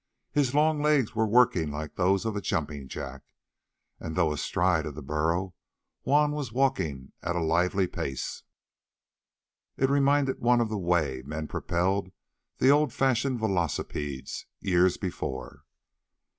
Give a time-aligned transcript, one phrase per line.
[0.31, 3.21] His long legs were working like those of a jumping jack,
[3.99, 5.53] and though astride of the burro,
[6.01, 8.41] Juan was walking at a lively pace.
[9.77, 12.11] It reminded one of the way men propelled
[12.57, 15.65] the old fashioned velocipedes years before.